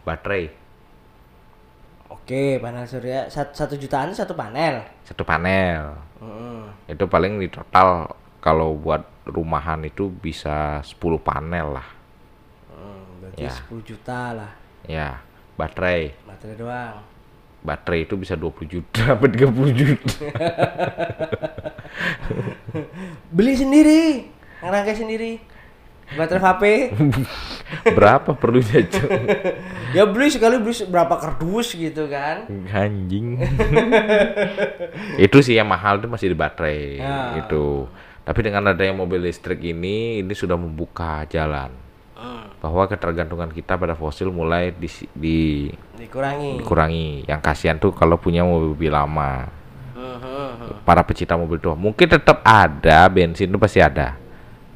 [0.00, 0.48] baterai
[2.20, 4.86] Oke, panel surya satu, satu jutaan satu panel.
[5.02, 6.62] satu panel Heeh.
[6.88, 8.06] itu paling di total
[8.38, 11.88] kalau buat rumahan itu bisa 10 panel lah
[12.70, 13.52] Hmm, berarti Ya.
[13.52, 14.50] 10 juta lah
[14.86, 15.18] ya
[15.54, 16.96] baterai baterai doang.
[17.60, 20.14] baterai itu bisa 20 juta apa 30 juta
[23.30, 24.30] Beli sendiri,
[24.60, 25.32] ngerangkai sendiri.
[26.10, 26.62] Baterai HP.
[27.96, 29.10] berapa perlunya Cok?
[29.96, 32.50] ya beli sekali beli berapa kardus gitu kan.
[32.66, 33.38] anjing
[35.22, 37.38] itu sih yang mahal itu masih di baterai Ya.
[37.38, 37.86] itu
[38.20, 41.70] tapi dengan adanya mobil listrik ini ini sudah membuka jalan
[42.12, 46.60] Hmm, bahwa ketergantungan kita pada fosil mulai di, di- dikurangi.
[46.60, 49.48] dikurangi yang kasihan tuh kalau punya mobil lama
[49.96, 50.84] hmm, hmm.
[50.84, 54.19] para pecinta mobil tua mungkin tetap ada bensin itu pasti ada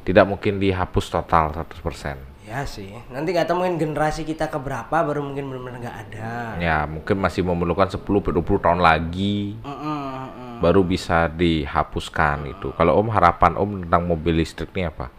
[0.05, 5.25] tidak mungkin dihapus total 100% Ya sih, nanti nggak tahu mungkin generasi kita keberapa baru
[5.25, 6.29] mungkin benar-benar nggak ada.
[6.61, 8.21] ya mungkin masih memerlukan 10-20
[8.61, 9.97] tahun lagi Mm, mm,
[10.29, 10.55] mm.
[10.61, 12.69] baru bisa dihapuskan itu.
[12.71, 15.09] Kalau Om harapan Om tentang mobil listrik ini apa?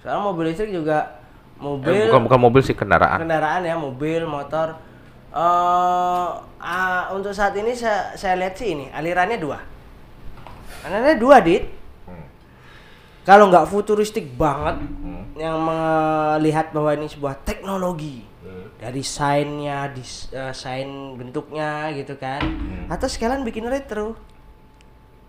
[0.00, 1.20] Soalnya mobil listrik juga
[1.60, 3.20] Eh, mobil bukan bukan mobil sih kendaraan.
[3.20, 4.80] kendaraan ya, mobil, motor.
[5.30, 9.60] eh ah, untuk saat ini saya, saya lihat sih ini alirannya dua.
[10.80, 11.68] Alirannya dua, dit.
[13.30, 14.82] Kalau nggak futuristik banget,
[15.38, 18.26] yang melihat bahwa ini sebuah teknologi
[18.82, 22.42] dari desainnya, desain bentuknya gitu kan,
[22.90, 24.18] atau sekalian bikin retro.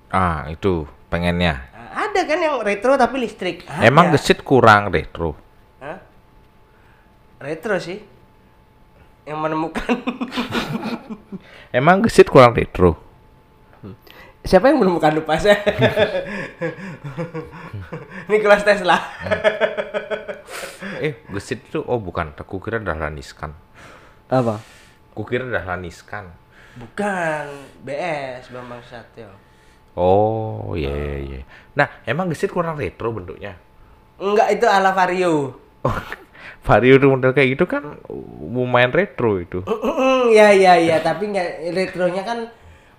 [0.09, 1.61] Ah itu pengennya.
[1.77, 3.69] Ah, ada kan yang retro tapi listrik.
[3.69, 3.85] Ada.
[3.85, 5.37] Emang gesit kurang retro.
[5.77, 6.01] Hah?
[7.37, 8.01] Retro sih.
[9.29, 9.93] Yang menemukan.
[11.77, 13.10] Emang gesit kurang retro.
[14.51, 15.63] Siapa yang menemukan lupa saya?
[18.27, 18.99] Nicholas Tesla.
[20.99, 23.55] Eh, gesit itu oh bukan, aku kira Dahlan Iskan.
[24.27, 24.59] Apa?
[25.15, 26.35] Kukira Dahlan Iskan.
[26.75, 27.47] Bukan
[27.87, 29.31] BS Bambang Satyo.
[29.95, 31.41] Oh, iya iya iya.
[31.71, 33.55] Nah, emang gesit kurang retro bentuknya.
[34.19, 35.63] Enggak itu ala Vario.
[35.87, 35.99] Oh,
[36.67, 38.03] Vario itu model kayak gitu kan
[38.51, 39.63] lumayan retro itu.
[40.27, 42.51] Iya iya iya, tapi nggak retronya kan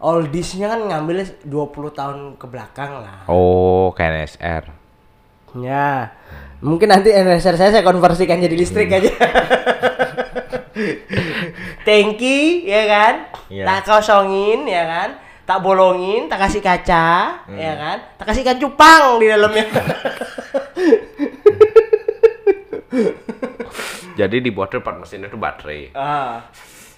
[0.03, 3.23] oldiesnya kan ngambil 20 tahun ke belakang lah.
[3.31, 4.65] Oh, kayak NSR.
[5.63, 6.11] Ya.
[6.59, 9.09] Mungkin nanti NSR saya saya konversikan jadi listrik aja.
[11.87, 13.15] Tangki ya kan?
[13.47, 13.65] Iya.
[13.67, 15.11] Tak kosongin ya kan?
[15.43, 17.99] Tak bolongin, tak kasih kaca, ya kan?
[18.15, 19.67] Tak kasih ikan cupang di dalamnya.
[24.23, 24.71] Jadi di part
[25.03, 25.91] mesin itu baterai.
[25.99, 26.47] ah,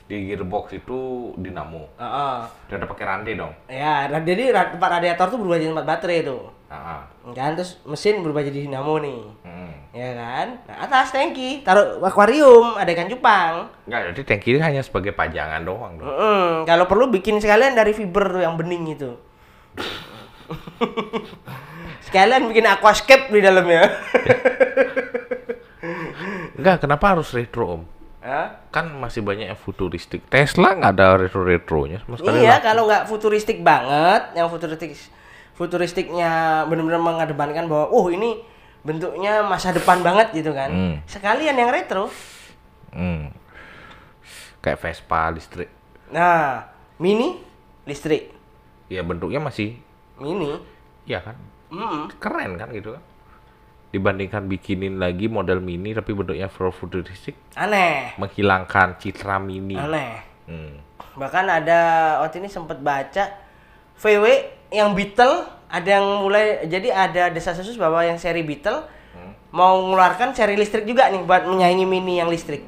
[0.05, 1.89] Di gearbox itu dinamo.
[1.97, 2.37] ah, ah.
[2.69, 3.53] Udah ada pakai rantai dong.
[3.67, 6.43] Ya, ra- jadi tempat radiator tuh berubah jadi tempat baterai tuh.
[6.69, 7.01] Ah, ah.
[7.33, 9.21] Kan terus mesin berubah jadi dinamo nih.
[9.43, 9.73] Hmm.
[9.95, 10.47] Ya kan?
[10.67, 13.71] Nah, atas tangki taruh akuarium, ada ikan cupang.
[13.87, 16.05] Enggak, jadi tanki ini hanya sebagai pajangan doang dong.
[16.05, 19.15] Mm-mm, kalau perlu bikin sekalian dari fiber tuh yang bening itu.
[22.05, 23.89] sekalian bikin aquascape di dalamnya.
[26.55, 27.83] Enggak, kenapa harus retro om?
[28.25, 28.57] Hah?
[28.73, 30.25] Kan masih banyak yang futuristik.
[30.33, 32.41] Tesla nggak ada retro-retronya sama sekali.
[32.41, 34.97] Iya, kalau nggak futuristik banget, yang futuristik
[35.55, 38.41] futuristiknya benar-benar mengedepankan bahwa oh ini
[38.81, 40.73] bentuknya masa depan banget gitu kan.
[40.73, 40.97] Hmm.
[41.05, 42.09] Sekalian yang retro.
[42.97, 43.29] Hmm.
[44.65, 45.69] Kayak Vespa listrik.
[46.09, 46.65] Nah,
[46.97, 47.45] mini
[47.85, 48.33] listrik.
[48.89, 49.77] Ya bentuknya masih,
[50.17, 50.57] Mini.
[51.05, 51.37] ya kan?
[51.73, 52.09] Mm.
[52.21, 53.03] Keren kan gitu kan?
[53.95, 58.19] Dibandingkan bikinin lagi model mini tapi bentuknya futuristik, Aneh.
[58.19, 59.79] menghilangkan citra mini.
[59.79, 60.19] Aneh.
[60.51, 60.83] Hmm.
[61.15, 61.81] Bahkan ada
[62.27, 63.31] waktu ini sempat baca
[63.95, 64.27] VW
[64.75, 68.83] yang Beetle ada yang mulai jadi ada desas-desus bahwa yang seri Beetle
[69.55, 72.67] mau mengeluarkan seri listrik juga nih buat menyaingi mini yang listrik.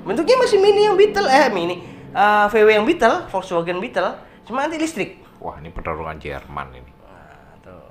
[0.00, 1.76] Bentuknya masih mini yang Beetle eh mini
[2.14, 4.16] eh, VW yang Beetle, Volkswagen Beetle,
[4.48, 5.22] cuma nanti listrik.
[5.40, 6.92] Wah ini pertarungan Jerman ini.
[6.92, 7.84] Nah, tuh.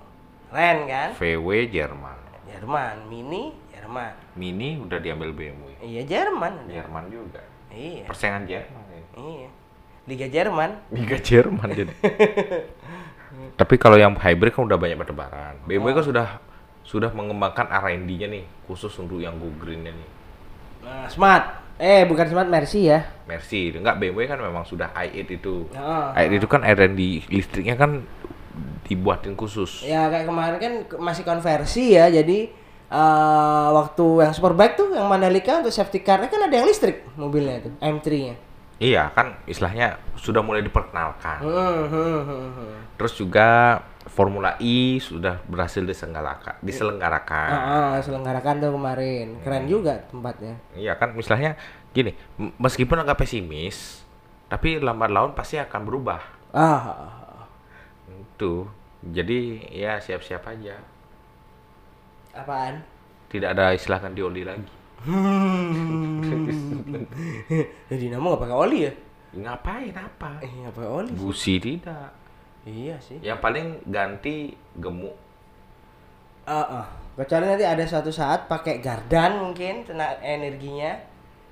[0.52, 1.10] Keren kan?
[1.18, 2.19] VW Jerman.
[2.50, 4.14] Jerman, mini Jerman.
[4.34, 5.78] Mini udah diambil BMW.
[5.86, 6.66] Iya Jerman.
[6.66, 7.42] Jerman juga.
[7.70, 8.10] Iya.
[8.10, 8.84] Persaingan Jerman.
[8.90, 9.02] ini.
[9.18, 9.50] Iya.
[10.10, 10.70] Liga Jerman.
[10.90, 11.94] Liga Jerman jadi.
[13.60, 15.56] Tapi kalau yang hybrid kan udah banyak bertebaran.
[15.70, 16.28] BMW kan sudah
[16.82, 20.10] sudah mengembangkan R&D-nya nih khusus untuk yang go green-nya nih.
[20.82, 21.62] Nah, smart.
[21.80, 23.06] Eh, bukan smart Mercy ya.
[23.30, 25.70] Mercy, enggak BMW kan memang sudah i8 itu.
[25.72, 26.06] Heeh.
[26.28, 28.04] i8 itu kan R&D listriknya kan
[28.86, 29.86] dibuatin khusus.
[29.86, 32.50] Ya kayak kemarin kan masih konversi ya, jadi
[32.90, 37.62] eh, waktu yang Superbike tuh yang Mandalika untuk safety car kan ada yang listrik mobilnya
[37.62, 38.36] itu M3-nya.
[38.80, 41.44] Iya, kan istilahnya sudah mulai diperkenalkan.
[41.44, 42.74] Hmm, hmm, hmm, hmm.
[42.96, 43.48] Terus juga
[44.08, 47.50] Formula E sudah berhasil diselenggarakan, diselenggarakan.
[47.52, 50.56] Ah, ah, selenggarakan tuh kemarin, keren juga tempatnya.
[50.74, 51.60] Iya kan, misalnya
[51.92, 52.16] gini,
[52.56, 54.08] meskipun agak pesimis,
[54.48, 56.20] tapi lambat laun pasti akan berubah.
[56.56, 57.19] Ah, ah, ah.
[58.36, 58.68] Itu.
[59.00, 60.76] Jadi ya siap-siap aja.
[62.36, 62.84] apaan?
[63.30, 64.72] Tidak ada istilah ganti oli lagi.
[67.90, 68.92] Ya, Dinamo nggak pakai oli ya?
[69.34, 70.30] Ngapain apa?
[70.44, 71.12] Eh, nggak pakai oli.
[71.16, 72.12] Busi tidak.
[72.68, 73.18] Iya sih.
[73.24, 75.16] Yang paling ganti gemuk.
[76.46, 76.86] Ah, ah.
[77.16, 81.00] Kecuali nanti ada suatu saat pakai gardan mungkin tenaga energinya.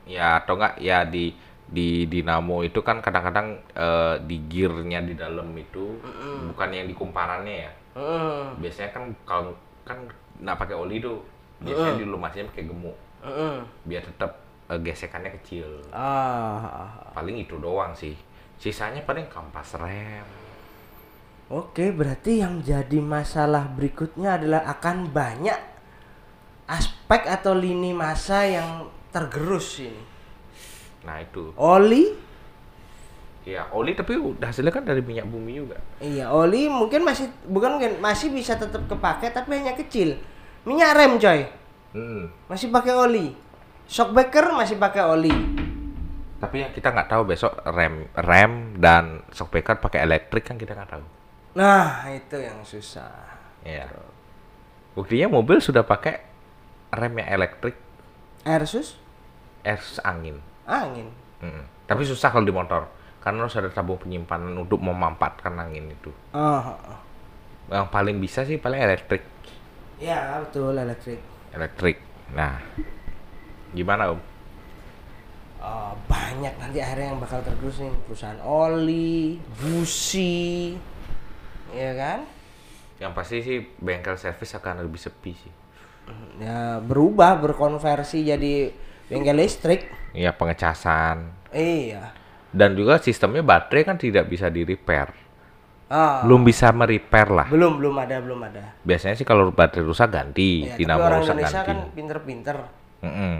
[0.08, 1.36] Ya atau enggak ya di
[1.68, 6.00] di dinamo itu kan kadang-kadang eh, di gearnya di dalam itu
[6.48, 7.72] bukan yang di kumparannya ya.
[7.98, 8.56] Hmm.
[8.62, 9.52] Biasanya kan kalau
[9.84, 10.00] kan
[10.40, 11.20] nggak pakai oli tuh.
[11.58, 13.88] Biasanya di lumasinya pakai gemuk hmm.
[13.88, 14.32] biar tetap
[14.70, 15.68] eh, gesekannya kecil.
[15.92, 16.92] Ah, ah, ah.
[17.16, 18.14] Paling itu doang sih.
[18.58, 20.26] Sisanya paling kampas rem.
[21.48, 25.56] Oke, berarti yang jadi masalah berikutnya adalah akan banyak
[26.68, 30.17] aspek atau lini masa yang tergerus ini.
[31.08, 31.56] Nah itu.
[31.56, 32.28] Oli,
[33.48, 35.80] Ya oli tapi udah hasilnya kan dari minyak bumi juga.
[36.04, 40.20] iya oli mungkin masih bukan mungkin masih bisa tetap kepake tapi hanya kecil.
[40.68, 41.48] Minyak rem coy,
[41.96, 42.28] Hmm.
[42.52, 43.32] masih pakai oli.
[43.88, 45.32] Shockbreaker masih pakai oli.
[46.38, 50.92] Tapi yang kita nggak tahu besok rem rem dan shockbreaker pakai elektrik kan kita nggak
[50.92, 51.06] tahu.
[51.56, 53.32] Nah, itu yang susah.
[53.64, 53.88] Iya.
[54.92, 56.20] Buktinya mobil sudah pakai
[56.92, 57.80] rem yang elektrik,
[58.44, 59.00] Airsus,
[59.64, 60.44] air angin.
[60.68, 61.08] Angin.
[61.40, 61.64] Mm-mm.
[61.88, 62.86] Tapi susah kalau di motor
[63.24, 66.12] karena harus ada tabung penyimpanan untuk memanfaatkan angin itu.
[66.36, 67.00] Ah, ah, ah.
[67.72, 69.24] Yang paling bisa sih paling elektrik.
[69.98, 71.20] Ya betul elektrik.
[71.56, 71.98] Elektrik.
[72.36, 72.60] Nah,
[73.74, 74.22] gimana om?
[75.58, 80.78] Eh, banyak nanti akhirnya yang bakal tergerus nih perusahaan oli, busi,
[81.74, 82.20] ya kan?
[83.02, 85.54] Yang pasti sih bengkel servis akan lebih sepi sih.
[86.40, 88.72] Ya berubah berkonversi jadi
[89.12, 89.92] bengkel listrik.
[90.18, 91.30] Iya pengecasan.
[91.54, 92.10] Iya.
[92.50, 95.14] Dan juga sistemnya baterai kan tidak bisa di repair.
[95.88, 97.48] Ah, Belum bisa merepair lah.
[97.48, 98.76] belum belum ada belum ada.
[98.84, 101.70] Biasanya sih kalau baterai rusak ganti, Ya, tapi dinamo orang rusak Indonesia ganti.
[101.70, 102.58] kan pinter-pinter.
[103.06, 103.36] Mm-mm.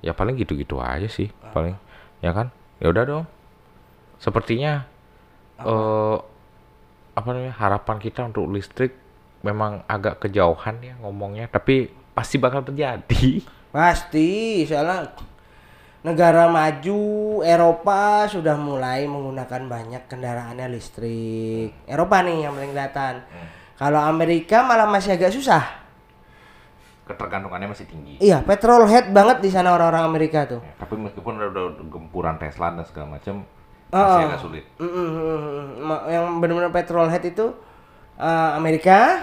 [0.00, 1.76] Ya paling gitu-gitu aja sih, paling.
[2.18, 2.48] Ya kan?
[2.80, 3.24] Ya udah dong.
[4.18, 4.88] Sepertinya
[5.60, 6.16] eh
[7.14, 7.54] apa namanya?
[7.54, 8.96] Harapan kita untuk listrik
[9.44, 13.44] memang agak kejauhan ya ngomongnya, tapi pasti bakal terjadi.
[13.70, 15.12] Pasti, soalnya
[16.04, 17.00] negara maju
[17.40, 21.72] Eropa sudah mulai menggunakan banyak kendaraannya listrik.
[21.88, 23.14] Eropa nih yang paling kelihatan.
[23.74, 25.64] Kalau Amerika malah masih agak susah.
[27.04, 28.16] Ketergantungannya masih tinggi.
[28.20, 30.60] Iya, petrol head banget di sana orang-orang Amerika tuh.
[30.64, 33.44] Ya, tapi meskipun udah, udah gempuran Tesla dan segala macam
[33.94, 34.02] Oh.
[34.02, 34.64] masih agak sulit.
[34.82, 37.46] Mm, mm, Yang benar-benar petrol head itu
[38.18, 39.22] eh, Amerika,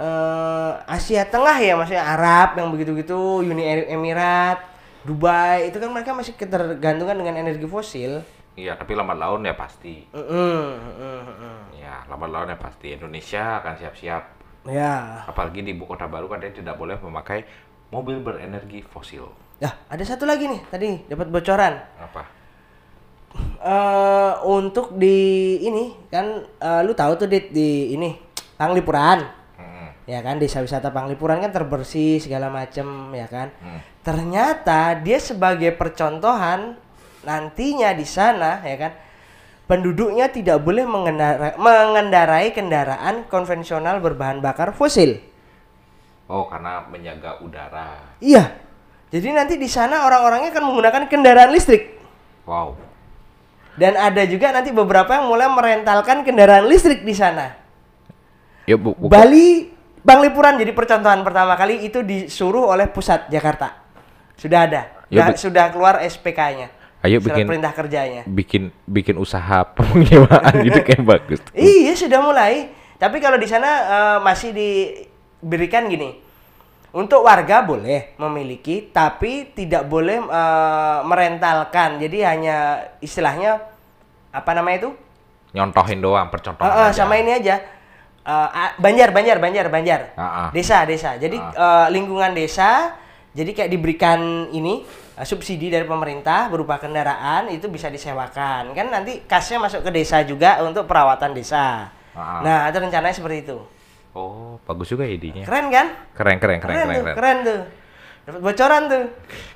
[0.00, 4.71] eh, Asia Tengah ya, maksudnya Arab yang begitu-gitu, Uni Emirat,
[5.02, 8.22] Dubai itu kan mereka masih ketergantungan dengan energi fosil.
[8.52, 10.06] Iya, tapi lambat laun ya pasti.
[10.12, 10.68] Mm, mm,
[11.00, 11.60] mm, mm.
[11.80, 12.94] Ya, lambat laun ya pasti.
[12.94, 14.22] Indonesia akan siap-siap.
[14.68, 17.42] Ya, Apalagi di ibu kota baru katanya tidak boleh memakai
[17.90, 19.26] mobil berenergi fosil.
[19.58, 21.74] Nah, ada satu lagi nih tadi dapat bocoran.
[21.98, 22.22] Apa?
[23.62, 28.12] eh untuk di ini kan eh, lu tahu tuh di, di ini
[28.60, 29.41] Panglipuran.
[30.02, 33.78] Ya kan desa wisata Panglipuran kan terbersih segala macem ya kan Hmm.
[34.02, 36.74] ternyata dia sebagai percontohan
[37.22, 38.92] nantinya di sana ya kan
[39.64, 45.22] penduduknya tidak boleh mengendara- mengendarai kendaraan konvensional berbahan bakar fosil
[46.26, 48.18] Oh, karena menjaga udara.
[48.18, 48.58] iya
[49.08, 51.94] jadi nanti di sana orang-orangnya akan menggunakan kendaraan listrik
[52.42, 52.74] Wow.
[53.74, 57.54] dan ada juga nanti beberapa yang mulai merentalkan kendaraan listrik di sana
[58.62, 59.71] Ya, bu, bu- Bali
[60.02, 63.78] Panglipuran jadi percontohan pertama kali itu disuruh oleh pusat Jakarta.
[64.34, 64.82] Sudah ada.
[65.06, 66.68] Ya, Nggak- bi- sudah keluar SPK-nya.
[67.02, 68.22] Ayo Surat bikin- perintah kerjanya.
[68.24, 71.38] bikin bikin usaha penyewaan gitu kayak bagus.
[71.50, 72.70] Iya, sudah mulai.
[72.96, 76.18] Tapi kalau di sana eh, masih diberikan gini.
[76.92, 81.98] Untuk warga boleh memiliki, tapi tidak boleh eh, merentalkan.
[81.98, 82.56] Jadi hanya
[82.98, 83.62] istilahnya
[84.28, 84.90] apa namanya itu?
[85.52, 87.02] Nyontohin doang, percontohan ah, aja.
[87.02, 87.60] sama ini aja.
[88.22, 90.00] Eh, Banjar, Banjar, Banjar, Banjar.
[90.14, 90.48] Ah, ah.
[90.54, 91.18] Desa, desa.
[91.18, 92.94] Jadi eh, lingkungan desa,
[93.34, 94.86] jadi kayak diberikan ini
[95.18, 98.70] eh, subsidi dari pemerintah berupa kendaraan itu bisa disewakan.
[98.78, 101.90] Kan nanti kasnya masuk ke desa juga untuk perawatan desa.
[102.14, 102.38] Ah.
[102.46, 103.58] Nah, itu rencananya seperti itu.
[104.12, 105.42] Oh, bagus juga idenya.
[105.42, 105.86] Keren kan?
[106.14, 107.16] Keren, keren, keren, keren, tuh, keren.
[107.16, 107.60] keren tuh.
[108.22, 109.04] Dapat bocoran tuh.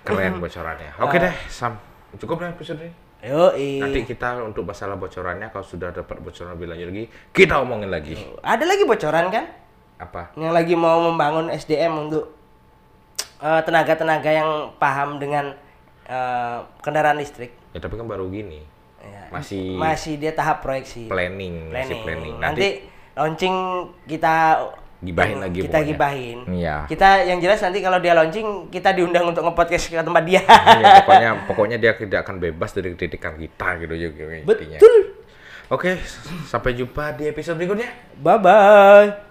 [0.02, 0.90] Keren bocorannya.
[1.06, 1.78] Oke deh, Sam.
[2.18, 3.05] Cukup deh episode ini.
[3.26, 3.50] Yo,
[3.82, 8.14] Nanti kita untuk masalah bocorannya kalau sudah dapat bocoran lebih lanjut lagi, kita omongin lagi.
[8.38, 9.44] ada lagi bocoran kan?
[9.96, 10.30] Apa?
[10.36, 12.30] yang lagi mau membangun SDM untuk
[13.42, 15.58] eh, tenaga-tenaga yang paham dengan
[16.06, 17.50] eh, kendaraan listrik.
[17.74, 18.62] Ya tapi kan baru gini.
[19.02, 21.10] Ya, Masih masih dia tahap proyeksi.
[21.10, 22.36] planning, masih planning.
[22.38, 22.68] Nanti, Nanti,
[23.18, 23.56] launching
[24.06, 24.62] kita
[25.06, 25.88] Gibahin lagi Kita pokoknya.
[25.94, 26.38] gibahin.
[26.50, 26.76] Iya.
[26.90, 30.42] Kita yang jelas nanti kalau dia launching kita diundang untuk ngepodcast ke tempat dia.
[30.42, 34.78] ya, pokoknya pokoknya dia tidak akan bebas dari kritikan kita gitu juga intinya.
[34.78, 34.96] Betul.
[35.66, 35.98] Oke,
[36.46, 37.90] sampai jumpa di episode berikutnya.
[38.18, 39.25] Bye bye.